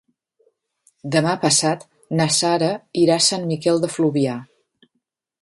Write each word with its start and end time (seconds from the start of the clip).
Demà 1.15 1.35
passat 1.43 1.85
na 2.21 2.27
Sara 2.39 2.71
irà 3.03 3.19
a 3.19 3.27
Sant 3.27 3.47
Miquel 3.53 3.83
de 3.85 3.93
Fluvià. 3.99 4.41